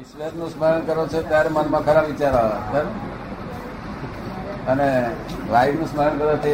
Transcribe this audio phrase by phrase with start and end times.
[0.00, 2.80] ઈશ્વરનું સ્મરણ કરો છો ત્યારે મનમાં ખરા વિચાર આવે
[4.66, 5.10] અને
[5.50, 6.52] વાયુનું સ્મરણ કરો તે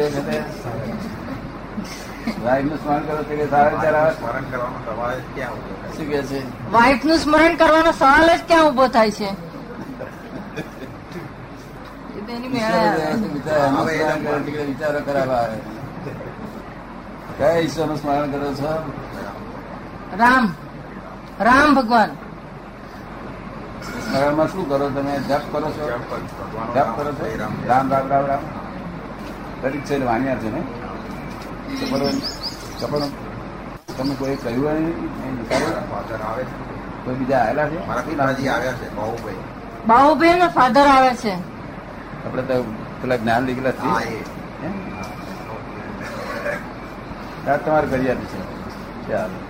[2.45, 4.13] વાયુનું સ્મરણ કરો તે સારા વિચાર આવે?
[4.13, 5.93] સ્મરણ કરવાનો સવાલ જ ક્યાં ઊભો થાય?
[5.97, 6.71] શું કે છે?
[6.71, 9.29] વાઇફનું સ્મરણ કરવાનો સવાલ જ ક્યાં ઊભો થાય છે?
[12.17, 12.79] એ તો એની મેળે.
[12.79, 14.63] આવે.
[14.65, 15.57] વિચાર કરાવવા આવે.
[17.37, 18.71] કયા ઈશ્વરનું સ્મરણ કરો છો?
[20.17, 20.53] રામ.
[21.39, 22.09] રામ ભગવાન.
[24.09, 25.19] સ્મરણમાં શું કરો તમે?
[25.19, 25.89] જપ કરો છો?
[26.75, 27.51] જપ કરો છો રામ.
[27.67, 28.39] રામ રામ રામ
[29.61, 30.61] દરેક છે વાણિયા છે ને?
[32.81, 32.99] ખબર
[33.97, 35.39] તમે કોઈ કહ્યું હોય નહીં?
[35.39, 35.89] વિચાર્યું?
[35.91, 37.05] ફાધર આવે છે.
[37.05, 37.87] કોઈ બીજા આવેલા છે?
[37.87, 38.95] મારા પિતાજી આવ્યા છે
[39.87, 40.39] બાહુભાઈ.
[40.39, 41.33] નો ફાધર આવે છે.
[42.25, 42.63] આપણે તો
[43.01, 44.23] પેલા જ્ઞાન લીધેલા હા છીએ?
[47.57, 48.41] તમારે કરી આપી છે.
[49.11, 49.48] ચાલો.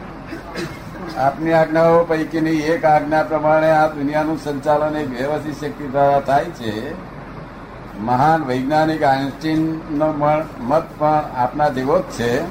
[1.18, 6.96] આપની આજ્ઞાઓ પૈકીની એક આજ્ઞા પ્રમાણે આ દુનિયાનું સંચાલન એક વ્યવસ્થિત શક્તિ દ્વારા થાય છે.
[8.00, 10.14] મહાન વૈજ્ઞાનિક આઇન્સ્ટીનનો
[10.60, 12.42] મત પણ આપના જેવો જ છે.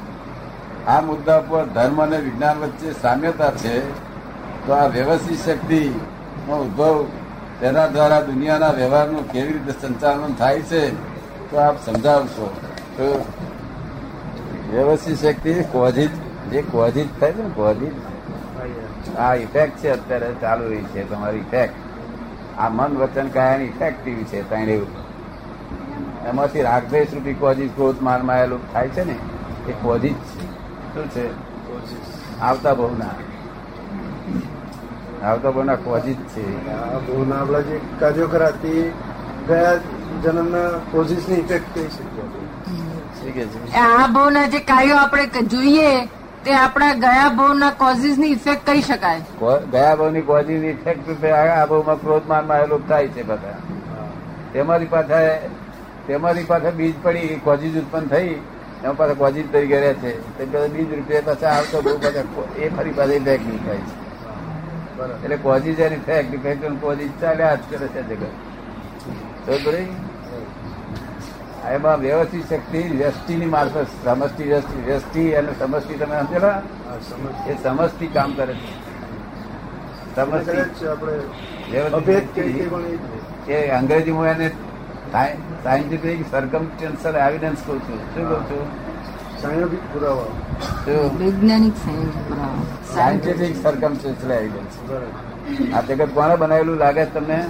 [0.85, 3.89] આ મુદ્દા પર ધર્મ અને વિજ્ઞાન વચ્ચે સામ્યતા છે.
[4.67, 7.05] તો આ વ્યવસ્થિત શક્તિનો ઉદ્ભવ
[7.59, 10.89] તેના દ્વારા દુનિયાના વ્યવહારનું કેવી રીતે સંચાલન થાય છે,
[11.51, 12.55] તો આપ સમજાવશો.
[12.97, 13.25] તો
[14.71, 16.09] વ્યવસ્થિત શક્તિ ક્વજિત
[16.51, 18.08] જે ક્વજિત થાય છે ને કોઝિજ
[19.17, 21.73] આ ઇફેક્ટ છે અત્યારે ચાલુ રહી છે તમારી ઇફેક્ટ
[22.59, 25.09] આ મન વચન કાયાની ઇફેક્ટિવ છે એવું
[26.29, 29.15] એમાંથી રાગદ્વેષ રૂપી કોઝિસ ક્રોધ માર માયેલું થાય છે ને
[29.69, 30.49] એ કોઝિસ છે.
[30.93, 31.29] શું છે?
[32.41, 33.05] આવતા બહુ ના
[35.27, 36.73] આવતા બહુ ના કોઝિજ છે.
[36.73, 38.93] આ ભૂલના આપણા જે કાર્યો કરાતી
[39.47, 39.73] ગયા
[40.23, 42.47] જન્મના કોઝિસની ઇફેક્ટ કહી શકીએ આપણે.
[43.21, 43.75] શું કે છે.
[43.75, 46.07] આ ભાવના જે કાર્યો આપણે જોઈએ
[46.43, 49.21] તે આપણા ગયા ભાવના કોઝિસની ઇફેક્ટ કહી શકાય.
[49.73, 53.57] ગયા ભાવની કોઝિસ ઇફેક્ટ રૂપે આ ભાવમાં ક્રોધ માર માયેલું થાય છે બધા.
[54.53, 55.19] તેમારી પાસે
[56.07, 58.35] તેમારી પાસે બીજ પડી કોઝિસ ઉત્પન્ન થઈ
[58.83, 60.13] એમાં પાછા કોઝિસ તરીકે રહે છે.
[60.37, 62.25] તે બધા બીજ રૂપિયા પાછા આવતો બહુ પાછા
[62.61, 63.83] એ ફરી પાછા ઇફેક્ટ નહીં થાય.
[63.87, 65.15] છે બરાબર.
[65.23, 68.23] એટલે કોઝિસ એની ફેક્ટ ઇફેક્ટ કોઝિસ ચાલ્યા જ કરે છે જગત.
[69.45, 69.87] તો પડી
[71.67, 76.61] એમાં વ્યવસ્થિત શક્તિ વ્યષ્ટિની મારફત સમષ્ટિ વ્યષ્ટિ વ્યષ્ટિ અને સમષ્ટિ તમે સમજેલા
[77.47, 78.89] એ સમષ્ટિ કામ કરે છે.
[83.51, 83.69] એ.
[83.69, 84.49] અંગ્રેજીમાં એને
[85.63, 88.15] સાયન્ટિફિક સરકમસ્ટન્સલ એવિડન્સ કહું છું.
[88.15, 88.67] શું કહું છું?
[89.41, 90.23] સાયન્ટિફિક પુરાવા.
[91.17, 91.73] વૈજ્ઞાનિક.
[92.93, 95.77] સાયન્ટિફિક સરકમસ્ટન્સલ એવિડન્સ બરાબર.
[95.77, 97.45] આ જગત કોને બનાવેલું લાગે છે તમને?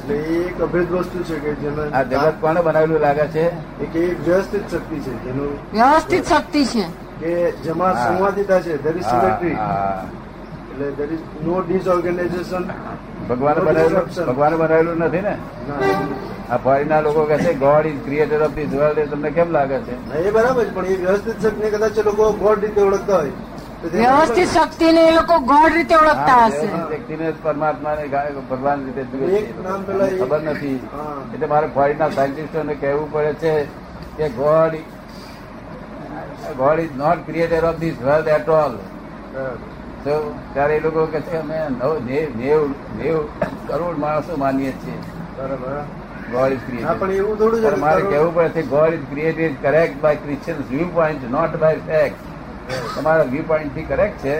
[0.00, 3.44] એટલે એ એક અભેદ વસ્તુ છે કે જેને આ જગત કોને બનાવેલું લાગે છે?
[3.80, 6.84] એક એ વ્યવસ્થિત શક્તિ છે જેનું વ્યવસ્થિત શક્તિ છે.
[7.20, 7.94] કે જેમાં.
[8.06, 10.04] સંવાદિતા છે દેર ઇઝ હા,
[10.72, 12.64] એટલે દેર ઇઝ નો ડિસઓર્ગેનાઇઝેશન
[13.28, 15.34] ભગવાન બનાવેલું ભગવાન બનાવેલું નથી ને?
[16.48, 19.94] આ ફોરીના લોકો કહે છે God is creator of this world તમને કેમ લાગે છે?
[20.18, 23.32] એ બરાબર છે પણ એ વ્યવસ્થિત શક્તિને કદાચ એ લોકો ગોડ રીતે ઓળખતા હોય.
[23.82, 26.66] વ્યવસ્થિત શક્તિને એ લોકો ગોળ રીતે ઓળખતા હશે.
[26.90, 28.02] વ્યક્તિને પરમાત્માને
[28.50, 29.02] ભગવાન રીતે
[30.20, 30.80] ખબર નથી.
[31.34, 33.54] એટલે મારે ફોરીના સાયન્ટિસ્ટોને કહેવું પડે છે
[34.18, 34.74] કે God
[36.60, 38.74] God is not creator of this world at all.
[40.04, 40.14] તો
[40.54, 42.60] ત્યારે એ લોકો કહે છે અમે નવ નેવ નેવ
[43.00, 43.16] નેવ
[43.68, 44.98] કરોડ માણસો માનીએ છીએ.
[45.36, 45.74] બરાબર
[46.32, 50.66] ગોડ ઇઝ ક્રિએટેડ એવું થોડું મારે કહેવું પડે છે God is created correct by Christians
[50.72, 52.22] view point not by fact.
[52.94, 54.36] તમારા વ્યૂ પોઈન્ટથી કરેક્ટ છે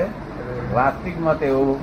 [0.75, 1.79] વાસ્તવિકમાં તેવું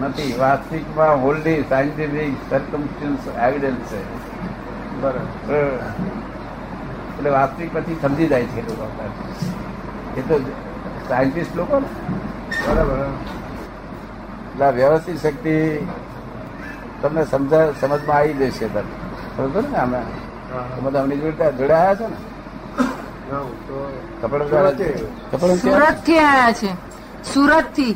[0.00, 4.00] નથી વાસ્તવિકમાં હોલ્ડી સાયન્ટિફિક સર્કમસ્ટન્સ એવિડન્સ છે.
[5.00, 5.58] બરાબર.
[7.12, 8.86] એટલે વાસ્તવિક પછી સમજી જાય છે લોકો
[10.16, 10.34] એ તો
[11.08, 11.88] સાયન્ટિસ્ટ લોકો ને.
[12.62, 12.98] બરાબર
[14.52, 15.54] એટલે વ્યવસ્થિત શક્તિ
[17.02, 18.82] તમને સમજા સમજમાં આવી જશે તમે
[19.36, 20.00] સમજો ને અમે
[20.74, 22.26] તમે તો અમની જોડે જોડાયા છો ને હા,
[22.74, 23.08] હું તો કપડ સુરતથી.
[23.10, 23.19] કપડ
[25.62, 26.70] સુરતથી આયા છે?
[27.32, 27.94] સુરતથી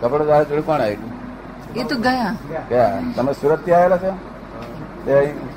[0.00, 1.12] કપડ જોડે કોણ આવ્યું
[1.76, 2.32] એ તો ગયા.
[2.70, 3.02] ગયા.
[3.16, 4.12] તમે સુરતથી આવેલા છો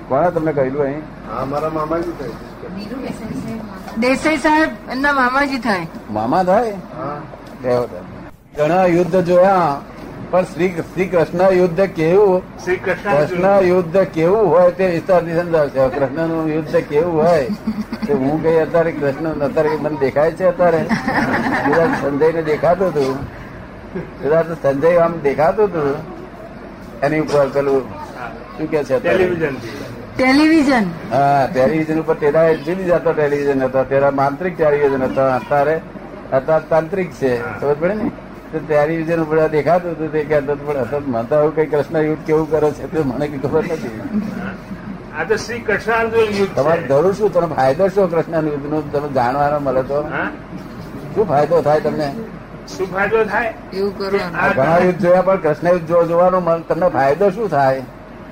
[0.09, 1.03] કોણે તમને કહેલું અહીં?
[1.29, 2.35] હા મારા મામાજી થાય
[4.00, 5.88] દેસાઈ સાહેબ એમના મામાજી થાય.
[6.11, 6.75] મામા થાય?
[8.57, 9.71] ઘણા યુદ્ધ જોયા.
[10.31, 12.41] પણ શ્રી શ્રી કૃષ્ણ યુદ્ધ કેવું?
[12.65, 17.43] શ્રી કૃષ્ણ યુદ્ધ કેવું હોય તે વિસ્તારથી સમજાવશે કૃષ્ણનું યુદ્ધ કેવું હોય
[18.07, 20.81] તે હું કઈ અત્યારે કૃષ્ણ અત્યારે મને દેખાય છે અત્યારે?
[21.65, 23.17] કદાચ સંજય ને દેખાતું હતું.
[24.23, 26.19] કદાચ સંજય આમ દેખાતું હતું.
[27.03, 27.83] એની ઉપર પેલું
[28.57, 29.55] શું કે છે ટેલિવિઝન
[30.17, 30.85] ટેલિવિઝન.
[31.11, 33.83] હા ટેલિવિઝન ઉપર તેરા જુદી જતો ટેલિવિઝન હતા.
[33.83, 35.29] તેરા માંત્રિક ટેલિવિઝન હતા.
[35.35, 35.75] અત્યારે
[36.37, 37.31] અત્યારે તાંત્રિક છે.
[37.59, 38.11] ખબર પડે ને?
[38.51, 41.65] તો ત્યારે વિજય બધા દેખાતું હતું તે કહેતો હતો, પણ અસત મને તો આવું કઈ
[41.65, 44.01] કૃષ્ણ યુદ્ધ કેવું કરે છે તે મને કઈ ખબર નથી.
[45.19, 47.33] આ તો શ્રી કૃષ્ણાર્જુન યુદ્ધ તમારે ધરું જરૂર શું?
[47.33, 50.03] તમે ફાયદો શું કૃષ્ણ યુદ્ધ નો તમે જાણવાનો મળે તો.
[51.15, 52.13] શું ફાયદો થાય તમને?
[52.77, 53.53] શું ફાયદો થાય?
[53.73, 54.17] એવું કરો
[54.55, 57.81] ઘણા યુદ્ધ જોયા પણ કૃષ્ણ યુદ્ધ જોવાનો મન- તમને ફાયદો શું થાય?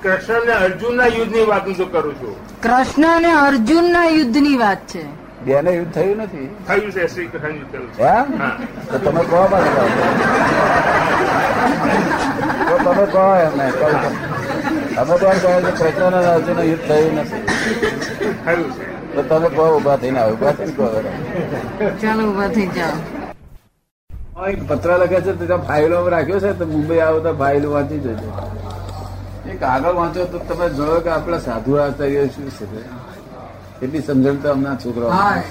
[0.02, 2.62] કૃષ્ણ ને અર્જુન ના યુદ્ધની વાત હું તો કરું છું.
[2.62, 5.27] કૃષ્ણ અને અર્જુન ના યુદ્ધની વાત છે.
[5.48, 6.48] બેને યુદ્ધ થયું નથી.
[6.68, 7.88] થયું છે શ્રી કૃષ્ણ યુદ્ધ થયું
[8.90, 9.40] તો તમે કહો.
[12.68, 13.88] તો તમે કહો એમને કહો.
[15.00, 17.42] અમે તો એમ કહે છે કૃષ્ણ અને અર્જુન યુદ્ધ થયું નથી.
[18.44, 18.86] થયું છે.
[19.14, 20.86] તો તમે કહો ઊભા થઈને આવો ઊભા થઈને કહો
[22.02, 22.98] ચાલો ઊભા થઈ જાઓ.
[24.52, 28.00] એક પત્ર લખે છે તો ત્યાં ફાઇલો રાખ્યો છે તો મુંબઈ આવો તો ફાઇલો વાંચી
[28.04, 28.28] જજો.
[29.52, 32.66] એક આગળ વાંચો તો તમે જોયો કે આપણા સાધુ આચાર્ય શું છે
[33.80, 33.86] તે.
[33.86, 35.42] કેટલી સમજણ તો હમણાં છોકરાઓ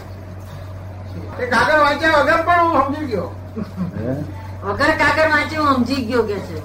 [1.39, 3.27] એ કાગળ વાંચ્યા વગર પણ હું સમજી ગયો.
[4.63, 6.57] વગર કાગળ વાંચ્યું હું સમજી ગયો કે છે.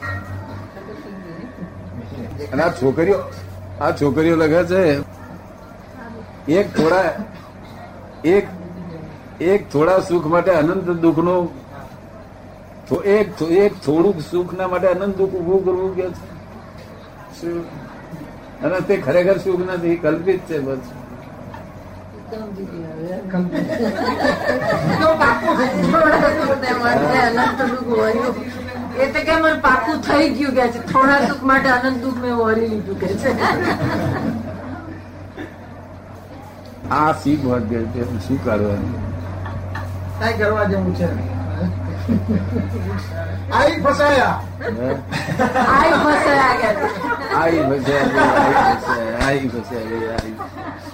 [2.53, 3.19] અને આ છોકરીઓ
[3.81, 5.00] આ છોકરીઓ લખે છે
[6.53, 7.12] એક થોડા
[8.25, 8.47] એક
[9.41, 11.49] એક થોડા સુખ માટે અનંત દુઃખનું
[12.88, 16.14] થો- એક એક થોડુંક સુખ ના માટે અનંત દુઃખ ઉભું કરવું કે છે?
[17.41, 17.64] શું?
[18.62, 20.79] અને તે ખરેખર સુખ નથી કલ્પિત છે બસ.
[29.02, 30.81] એ તો કે મને પાકું થઈ ગયું કે છે?
[30.93, 33.31] થોડા દુઃખ માટે અનંત દુઃખ મેં વરી લીધું કે છે
[36.90, 37.62] આ સી વાત
[37.94, 38.96] છે શું કરવાનું
[40.23, 41.08] કઈ કરવા જેવું છે.
[43.58, 44.37] આઈ ફસાયા.
[45.76, 46.69] આઈ ફસાયા છે.
[47.40, 48.26] આઈ ફસાયા
[49.26, 50.92] આઈ ફસાયા આઈ ફસ્યા.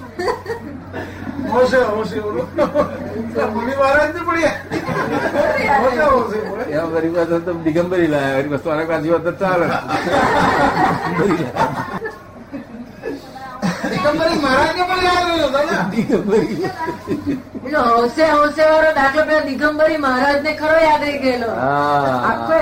[1.53, 2.17] હોશે હોશે
[6.73, 8.59] એમાં મારી પાસે તો દિગંબરી લાયા
[9.41, 9.67] ચાલે.
[13.93, 16.71] દિગંબરી મહારાજ ને પણ યાદ રહ્યો દાદા દિગંબરી.
[17.97, 21.51] હોશે હોશે વાળો દાખલો પેલા દિગંબરી મહારાજ ને ખરો યાદ રહી ગયેલો.
[22.31, 22.55] આખો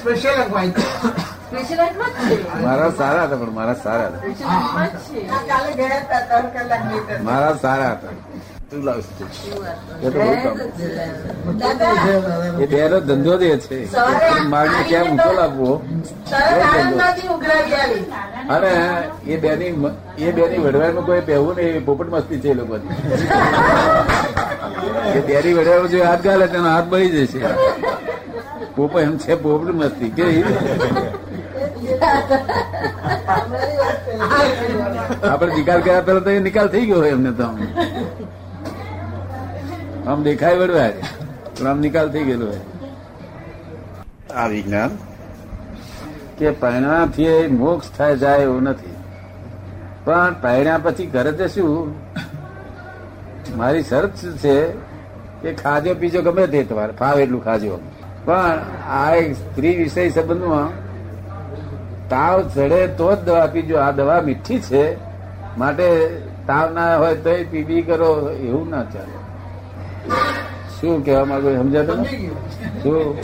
[0.00, 0.72] સ્પેશિયલ અગવાઈ
[1.52, 4.20] મારા સારા હતા પણ મારા સારા હતા.
[7.22, 8.12] મારા સારા હતા.
[8.70, 8.80] તું?
[8.84, 9.24] લાવશે.
[10.02, 10.56] એ તો બહુ કામ.
[12.62, 13.78] એ બેનો ધંધો દે છે.
[14.52, 15.70] માગને ક્યાં ઊંચો લાવવો
[18.48, 18.72] અને
[19.26, 19.72] એ બેની
[20.18, 22.90] એ બેની વડવાઈમાં કોઈ પહેવું નહીં પોપટ મસ્તી છે એ લોકોની.
[25.14, 27.40] એ બેની વડવાઈમાં જો હાથ ગાલે તેનો હાથ બળી જશે.
[28.76, 30.10] પોપટ એમ છે પોપટ મસ્તી.
[30.16, 30.24] કે
[35.30, 37.44] આપણે નિકાલ કર્યા પેલા તો એ નિકાલ થઈ ગયો હોય એમને તો
[40.06, 40.22] આમ.
[40.22, 40.90] દેખાય વળવા
[41.58, 42.62] પણ આમ નિકાલ થઈ ગયેલો હોય.
[44.36, 44.90] આ વિજ્ઞાન?
[46.38, 48.96] કે પહેરણાથી મોક્ષ થાય જાય એવું નથી.
[50.04, 51.94] પણ પહેણ્યા પછી ઘરે તે શું?
[53.58, 54.56] મારી શરત શું છે?
[55.42, 57.78] કે ખાજો પીજો ગમે તે તમારે ફાવે એટલું ખાજો
[58.24, 58.58] પણ
[58.90, 60.68] આ એક સ્ત્રી વિષય સંબંધમાં
[62.12, 63.76] તાવ ચડે તો જ દવા પીજો.
[63.86, 64.84] આ દવા મીઠી છે.
[65.60, 65.86] માટે
[66.46, 68.10] તાવ ના હોય તો પીબી કરો.
[68.48, 69.16] એવું ના ચાલે.
[70.76, 71.94] શું કેવા માંગુ સમજાતો
[72.82, 73.16] શું?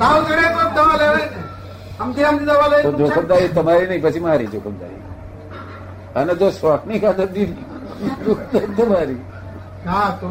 [0.00, 1.28] તાવ ચડે તો દવા લેવાય
[2.48, 5.02] દવા જોખમદારી તમારી નહીં પછી મારી જોખમદારી
[6.20, 7.46] અને જો શોખની ખાતરથી
[8.76, 9.20] તમારી.
[9.86, 10.28] હા તો.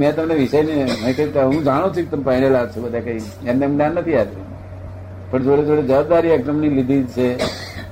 [0.00, 0.74] મેં તમને વિષય ને
[1.04, 3.22] મેં કહ્યું હું જાણું છું કે તમે પહેરેલા છો બધા કઈ.
[3.46, 4.47] એમને એમ જ્ઞાન નથી આપ્યું.
[5.30, 7.26] પણ જોડે જોડે જવાબદારી એકદમની લીધી છે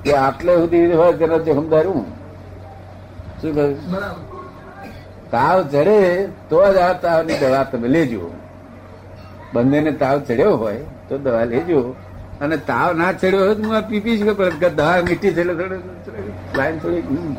[0.04, 2.04] કે આટલે સુધી હોય તેના જોખમદાર હું
[3.40, 3.74] શું કહ્યું
[5.34, 5.98] તાવ ચડે
[6.50, 8.30] તો જ આ તાવની દવા તમે લેજો.
[9.54, 11.80] બંનેને તાવ ચડ્યો હોય તો દવા લેજો.
[12.40, 15.42] અને તાવ ના ચડ્યો હોય તો હું આ પીપી કે પણ દવા મીઠી છે
[16.56, 17.34] લાઈન થોડી ઘરી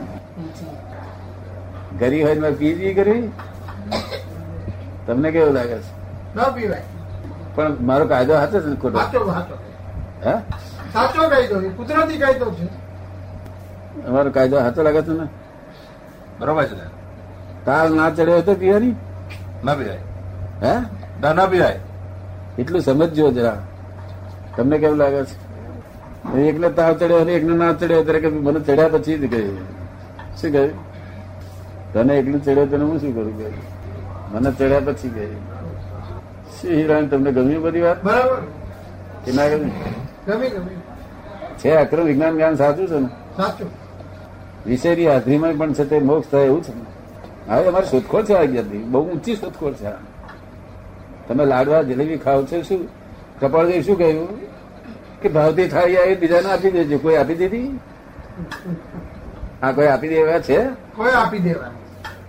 [2.02, 3.24] ગરી હોય મેં પીજી કરવી
[5.08, 5.92] તમને કેવું લાગે છે?
[6.36, 6.86] ન પીવાય.
[7.56, 9.00] પણ મારો કાયદો હાથે છે ને ખોટો.
[10.26, 10.34] હે?
[10.94, 12.66] સાચો કાયદો છે કુદરતી કાયદો છે.
[14.08, 15.26] અમારો કાયદો હાથો લાગે છે ને?
[16.40, 16.76] બરોબર છે
[17.66, 18.96] તાલ ના ચડ્યો તો પીવાની
[19.64, 20.02] ના પીવાય
[20.62, 20.74] હે?
[21.22, 21.80] ના ના પીવાય
[22.58, 23.58] એટલું સમજજો જરા.
[24.56, 25.36] તમને કેવું લાગે છે?
[26.46, 29.58] એકને તાવ ચડ્યો અને એકને ના ચડ્યો ત્યારે કે મને ચડ્યા પછી જ કહ્યું
[30.36, 30.74] શું કહ્યું
[31.94, 33.56] તને એકલું ચડ્યો તને હું શું કરું કહ્યું
[34.34, 35.42] મને ચડ્યા પછી કહ્યું
[36.56, 38.00] શું હિરાણ તમને ગમ્યું બધી વાત?
[38.04, 38.40] બરાબર.
[39.34, 39.72] ના ગમ્યું
[41.58, 41.70] છે.
[41.76, 43.10] અક્રમ વિજ્ઞાન જ્ઞાન સાચું છે ને?
[43.38, 43.70] સાચું.
[44.66, 46.86] વિષયની હાજરીમાં પણ છે તે મોક્ષ થાય એવું છે ને?
[47.50, 49.92] હવે અમારી શોધખોળ છે આ જ્ઞાનની બહુ ઊંચી શોધખોળ છે
[51.28, 52.82] તમે લાડવા જલેબી ખાવ છો શું?
[53.40, 54.28] કપાળદેવ શું કહ્યું?
[55.22, 56.98] કે ભાવતી થાળી આવી બીજાને આપી દેજો.
[56.98, 57.80] કોઈ આપી દીધી
[59.62, 60.60] હા કોઈ આપી દેવા છે?
[60.96, 61.72] કોઈ આપી દેવા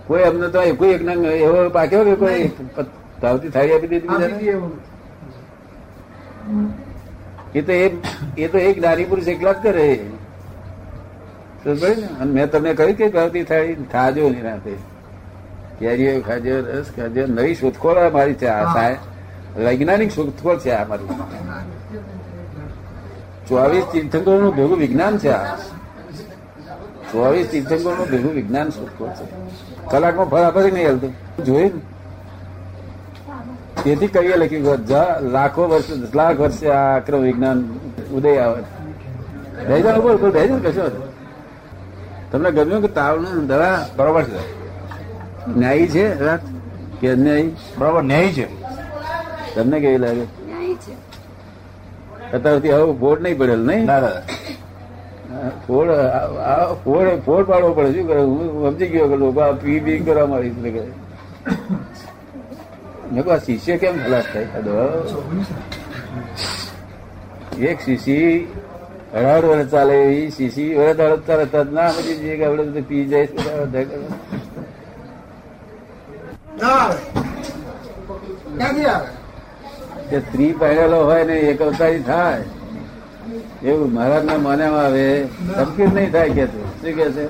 [0.07, 1.01] કોઈ અમને તો કોઈ એક
[1.41, 2.51] એવો પાક્યો કે કોઈ
[3.21, 4.69] ભાવતી થાળી આપી દીધી બીજાને?
[7.55, 7.71] એ તો
[8.37, 9.99] એ તો એક નારી પુરુષ એકલા જ કરે.
[11.63, 11.69] તો
[12.21, 14.73] અને મેં તમને કહ્યું કે ભાવતી થાય ખાજો નહીં રાતે.
[15.79, 18.97] કેરીઓ ખાજો રસ ખાજો નવી શોધખોળ મારી છે આ સાહેબ
[19.65, 21.07] વૈજ્ઞાનિક શોધખોળ છે આ મારી.
[23.47, 25.57] ચોવીસ તીર્થંકરો નું ભેગું વિજ્ઞાન છે આ.
[27.11, 29.25] ચોવીસ તીર્થંકરો નું ભેગું વિજ્ઞાન શોધખોળ છે.
[29.91, 31.13] કલાકમાં ફરાફરી નહીં હલતું.
[31.45, 31.98] જોયું ને?
[33.89, 34.65] તેથી કવિએ લખ્યું
[35.31, 37.57] લાખો વર્ષ લાખ વર્ષે આ આક્રમ વિજ્ઞાન
[38.13, 38.61] ઉદય આવે.
[39.67, 40.83] રહી જાણ ઉપર બે જાણ કશો?
[42.31, 44.41] તમને ગમ્યું કે તાવનું દવા બરોબર છે.
[45.57, 46.39] ન્યાયી છે રાત?
[47.01, 47.49] કે અન્યાયી?
[47.77, 48.47] બરોબર ન્યાય છે.
[49.55, 50.25] તમને કેવી લાગે?
[52.33, 53.87] અત્યારથી આવું ફોડ નહીં પડેલ નહીં?
[55.67, 55.87] ફોડ
[56.85, 57.93] ફોડ ફોડ પાડવો પડે.
[57.93, 58.21] શું કરે?
[58.21, 60.81] હું સમજી ગયો કે લોકો આ પી બી કરવા માંડી એટલે કે
[63.45, 64.47] શિષ્ય કેમ ખલાસ થાય?
[67.65, 68.47] એક શીશી
[69.13, 70.75] અઢાર વર્ષ ચાલે એવી શીશી.
[70.75, 73.25] વર્ષ અઢાર ચાલે ના પછી જે આપડે બધું પી જાય
[80.19, 82.43] સ્ત્રી પહેરેલો હોય ને એક અવતારી થાય.
[83.63, 85.25] એવું મહારાજ ના માન્યામાં આવે.
[85.25, 87.25] સંકીર્ણ નહીં થાય, કે શું કે છે?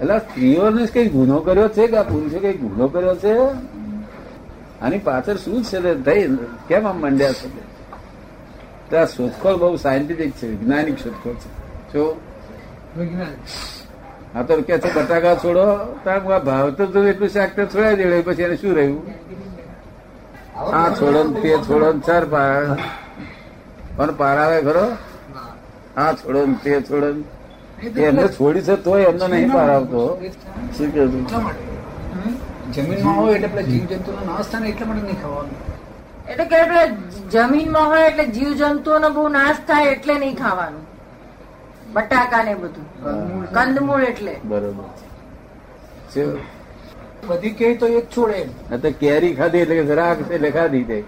[0.00, 3.34] એટલે સ્ત્રીઓને કઈ ગુનો કર્યો છે કે આ પુરુષે કઈ ગુનો કર્યો છે?
[4.82, 6.22] આની પાછળ શું છે થઈ?
[6.68, 7.48] કેમ આમ મંડ્યા છે
[8.90, 8.96] તો?
[8.96, 11.48] આ શોધખોળ બહુ સાયન્ટિફિક છે વૈજ્ઞાનિક શોધખોળ છે.
[11.92, 12.04] જો
[14.34, 15.64] આ તો કે છે બટાકા છોડો
[16.04, 19.02] તો ભાવ તો એટલું શાક તો છોડાઈ દેડે પછી એને શું રહ્યું?
[20.74, 22.62] આ છોડો ને તે છોડો ને ચાર પાર
[23.96, 24.86] પણ પાર આવે ખરો?
[25.96, 27.08] આ છોડો ને તે છોડો
[28.00, 30.02] એમને છોડી છે તોય એમને નહીં પાર આવતો.
[30.76, 31.67] શું કે એટલા માટે.
[32.72, 35.78] જમીનમાં હોય એટલે પેલા જીવ જંતુનો નાશ થાય ને એટલા માટે નહીં ખાવાનું.
[36.28, 36.96] એટલે કે આપણે
[37.30, 40.86] જમીનમાં હોય એટલે જીવ જંતુઓનો બહુ નાશ થાય એટલે નહીં ખાવાનું.
[41.92, 43.46] બટાકા ને બધું.
[43.46, 44.02] કંદમૂળ.
[44.02, 44.36] એટલે.
[44.44, 46.36] બરોબર.
[47.28, 48.44] બધી કે તો એક છોડે.
[48.76, 51.04] તો કેરી ખાધી એટલે કે રાખ છે એટલે ખાધી તે.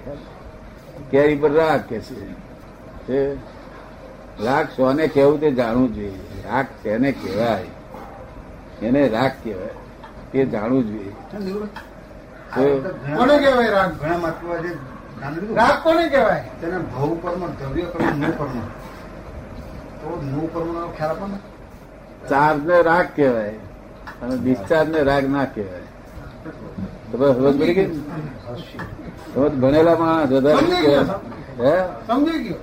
[1.11, 3.35] કેરી પર રાખ કે છે.
[4.45, 6.11] રાખ સોને કેવું તે જાણવું જોઈએ.
[6.53, 7.65] રાખ તેને કહેવાય?
[8.83, 9.80] એને રાખ કહેવાય.
[10.33, 11.13] તે જાણવું જોઈએ.
[13.17, 13.91] કોને કહેવાય રાગ?
[14.01, 14.73] ઘણા મહત્વ છે
[15.55, 16.45] રાગ કોને કહેવાય?
[16.61, 18.57] તેને ભવ કર્મ દ્રવ્ય કર્મ નો કર્મ.
[20.01, 21.39] તો નો કર્મ નો ખ્યાલ આપો ને.
[22.29, 23.55] ચાર્જ ને રાગ કહેવાય
[24.23, 25.87] અને ડિસ્ચાર્જ ને રાગ ના કહેવાય.
[27.13, 27.89] તો સમજ પડી ગઈ
[29.35, 30.65] તમે ભણેલા માણસ વધારે
[31.61, 31.75] હે?
[32.07, 32.61] સમજી ગયો.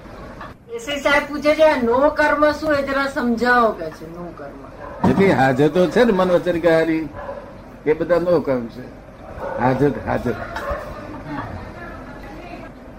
[0.75, 2.73] એસી સાહેબ પૂછે છે નો કર્મ શું?
[2.73, 4.59] એ જરા સમજાવો કે છે નો કર્મ.
[5.07, 7.03] જેટલી હાજતો છે ને મન વચન કહાની
[7.89, 8.85] એ બધા નો કર્મ છે.
[9.61, 10.35] હાજર હાજર.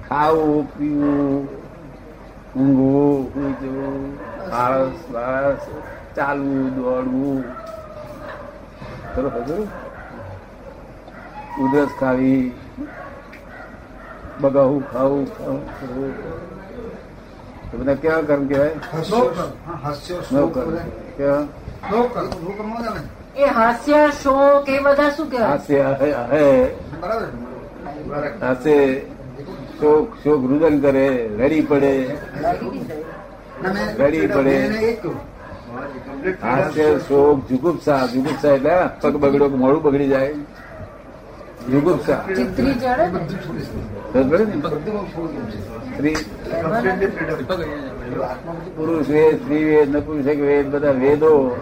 [0.09, 1.43] ખાવું પીવું
[2.57, 3.97] ઊંઘવું ઊંચવું
[4.61, 5.65] આળસ બાળસ
[6.17, 7.39] ચાલવું દોડવું.
[9.15, 9.65] ખરું
[11.63, 12.45] ઉધરસ ખાવી
[14.41, 16.13] બગાવું ખાવું ખાવું
[17.79, 18.75] બધા કેવા કર્મ કહેવાય.
[21.17, 21.43] કેવા
[23.39, 25.49] એ હાસ્ય શોક એ બધા શું કહેવાય?
[25.49, 26.75] હાસ્ય હે હે.
[27.01, 29.01] બરાબર હાસ્ય
[29.81, 32.07] શોક શોક રુદન કરે રડી પડે.
[33.99, 34.57] રડી પડે.
[36.43, 40.33] હાસ્ય શોક જુગુપ્સા જુગુપ્સા એટલે પગ બગડ્યો મોડું બગડી જાય.
[41.73, 42.25] જુગુપ્સા.
[48.77, 51.57] પુરુષ વેદ સ્ત્રી વેદ નપુંસક વેદ બધા વેદો.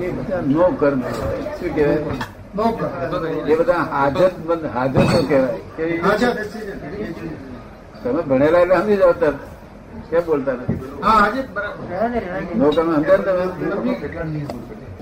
[0.00, 1.98] એ બધા નો કર્મ શું કહેવાય?
[3.46, 5.58] એ બધા હાજત બંધ હાજતો કહેવાય?
[8.04, 9.32] તમે ભણેલા એટલે સમજી જાવ તર
[10.10, 10.80] કેમ બોલતા નથી.
[12.54, 13.34] નો તમે કેટલા.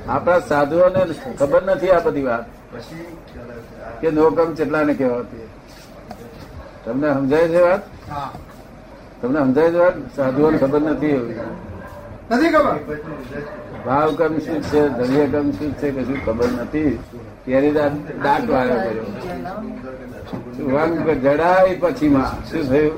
[0.09, 1.01] આપણા સાધુઓને
[1.39, 2.45] ખબર નથી આ બધી વાત.
[2.45, 2.79] કે
[4.01, 5.49] કે નોકમ કેટલાને કહેવાતી.
[6.85, 7.81] તમને સમજાય છે વાત?
[9.23, 9.95] તમને સમજાય છે વાત?
[10.17, 11.41] સાધુઓને ખબર નથી એવી.
[12.31, 12.77] નથી ખબર?
[13.87, 16.99] ભાવ કમ શું છે દ્રવ્ય કમ શું છે કશું ખબર નથી.
[17.45, 17.71] ત્યારે
[18.25, 19.07] દાંત વાળો કર્યો.
[20.75, 22.31] વંગ જડાય પછીમાં.
[22.51, 22.95] શું થયું?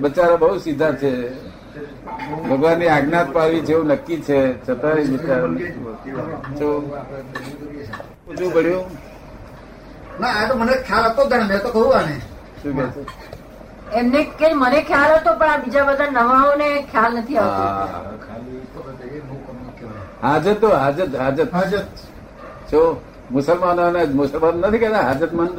[0.00, 1.12] બચારા બહુ સીધા છે.
[2.48, 4.40] ભગવાનની આજ્ઞા પાડવી છે એવું નક્કી છે.
[6.58, 6.80] શું
[8.24, 8.84] પૂછવું પડ્યું?
[10.20, 12.16] ના આ તો મને ખ્યાલ હતો મેં તો કહું આને.
[12.62, 12.84] શું કે
[13.92, 17.64] એમને કે મને ખ્યાલ હતો પણ આ બીજા બધા નવાઓને ખ્યાલ નથી આવતો.
[20.22, 21.52] હાજત તો હાજત હાજત.
[21.52, 21.86] હાજત.
[22.70, 22.80] જો
[23.30, 25.04] મુસલમાનોને મુસલમાન નથી કહેતા?
[25.08, 25.58] હાજતમંદ?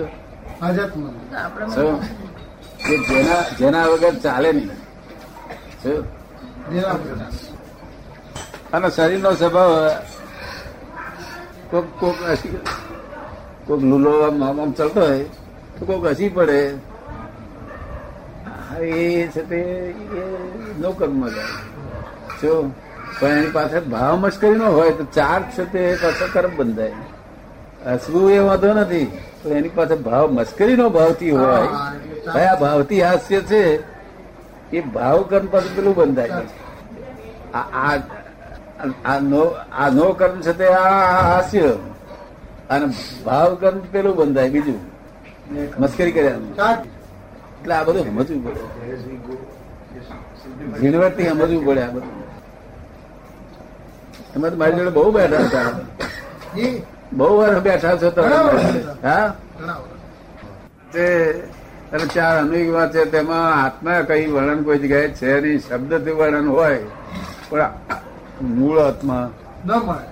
[0.62, 1.12] હાજત મને
[1.44, 1.96] આપણે શું
[3.10, 4.72] જેના જેના વગર ચાલે નહીં.
[8.74, 9.74] અને શરીરનો સ્વભાવ
[11.72, 12.60] કોક કોક હસી
[13.68, 15.26] કોક લૂલો આમ ચાલતો હોય
[15.80, 16.60] તો કોક હસી પડે.
[18.80, 19.94] એ છે તે
[20.80, 21.44] નોકરમાં જાય.
[22.42, 22.72] જો
[23.20, 26.92] પણ એની પાછળ ભાવ મશ્કરી નો હોય તો ચાર છે તે પાછો કર્મ બંધાય.
[27.86, 29.12] હસવું એ વાંધો નથી
[29.44, 31.68] પણ એની પાસે ભાવ મશ્કરી નો ભાવતી હોય.
[32.34, 33.80] કયા ભાવતી હાસ્ય છે
[34.72, 36.30] એ ભાવ કર્મ પાસે પેલું બંધાય
[37.54, 37.96] આ
[39.06, 41.74] આ- નો આ નો કર્મ છે તે આ હાસ્ય.
[42.70, 42.94] અને
[43.26, 44.80] ભાવ કર્મ પેલું બંધાય બીજું.
[45.80, 46.32] મશ્કરી કર્યા.
[47.62, 48.62] એટલે આ બધું સમજવું પડે.
[50.80, 52.16] ઝીણવટથી સમજવું પડે આ બધું.
[54.34, 55.70] તમે તો મારી જોડે બહુ બેઠા હતા.
[57.12, 58.36] બહુ વાર બેઠા છો તમે.
[59.04, 59.28] હા?
[60.92, 61.06] તે
[61.94, 65.60] અને ચાર અનુયુગમાં છે તેમાં આત્મા કઈ વર્ણન કોઈ જગ્યાએ છે નહીં.
[65.60, 66.80] શબ્દથી વર્ણન હોય
[67.50, 67.72] પણ
[68.56, 69.26] મૂળ આત્મા
[69.66, 70.06] ન મળે.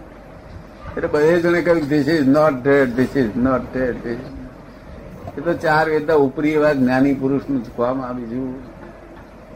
[0.97, 3.95] એટલે બધે જણે કહ્યું this is not dead this is not dead
[5.37, 7.61] એ તો ચાર વેદના ઉપરી એવા જ્ઞાની પુરુષનું
[8.07, 8.49] આ બીજું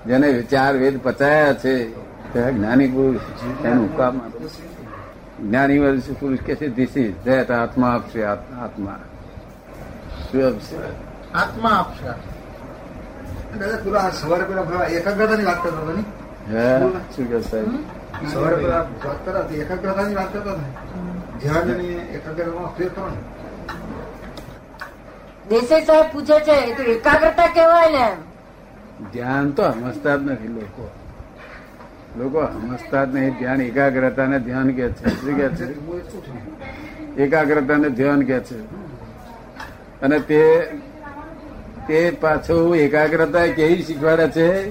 [0.07, 1.73] જેને ચાર વેદ પચાયા છે
[2.33, 3.21] તે જ્ઞાની પુરુષ
[3.63, 4.15] એનું કામ
[5.39, 5.79] જ્ઞાની
[6.19, 8.99] પુરુષ કે છે ધીસ ઇઝ ધેટ આત્મા આપશે આત્મા
[10.31, 10.75] શું આપશે?
[11.33, 12.11] આત્મા આપશે.
[13.59, 16.03] દાદા પેલા સવારે પેલા પેલા એકાગ્રતાની વાત કરતા હતા ને?
[17.15, 17.67] શું કે સાહેબ?
[18.31, 20.71] સવારે પેલા વાત કરતા હતા એકાગ્રતાની વાત કરતા હતા.
[21.39, 23.19] ધ્યાન અને એકાગ્રતામાં ફેર કરો ને
[25.49, 26.51] દેસાઈ સાહેબ પૂછે છે
[26.83, 28.15] એકાગ્રતા કેવાય ને
[29.13, 30.91] ધ્યાન તો સમજતા જ નથી લોકો.
[32.17, 35.21] લોકો સમજતા જ નહીં, ધ્યાન એકાગ્રતા ને ધ્યાન કે છે.
[35.21, 35.65] શું કે છે?
[37.21, 38.59] એકાગ્રતા ને ધ્યાન કે છે.
[40.01, 40.71] અને તે
[41.87, 44.69] તે પાછું એકાગ્રતા કેવી શીખવાડે છે?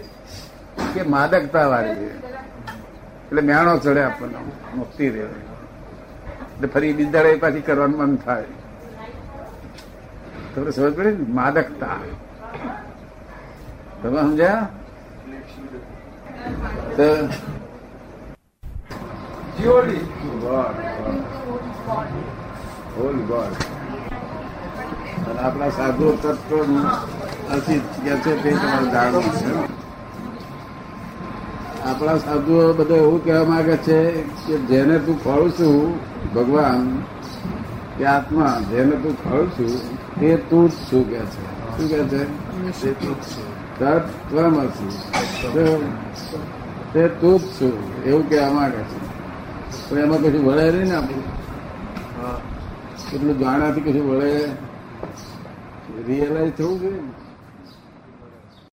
[0.95, 4.37] કે માદકતા વાળી એટલે મેણો ચડે આપણને,
[4.75, 5.21] મુક્તિ રહે.
[5.21, 8.45] એટલે ફરી બિદાડે પાછી કરવાનું મન થાય.
[10.59, 11.33] તમને સમજ પડે ને?
[11.33, 11.99] માદકતા.
[14.03, 14.69] તમે સમજ્યા?
[25.25, 26.63] તો આપણા સાધુ તત્વ
[28.23, 29.79] છે તે તમારે જાણવું છે.
[31.85, 33.99] આપણા સાધુઓ બધા એવું કહેવા માંગે છે
[34.47, 36.01] કે જેને તું ફળું છું,
[36.35, 37.03] ભગવાન
[37.99, 41.69] કે આત્મા જેને તું ફળું છું તે તું જ શું કે છે?
[41.79, 42.25] શું કે છે?
[42.83, 43.79] તે તું જ છું.
[43.79, 44.99] તત્વમસી.
[46.93, 48.05] તે તું જ છું.
[48.05, 49.91] એવું કહેવા માંગે છે.
[49.91, 51.39] પણ એમાં કશું વળે નહીં ને આપણું.
[53.15, 54.49] એટલું જાણ્યાથી કશું વળે.
[56.07, 57.28] રિયલાઇઝ થવું જોઈએ.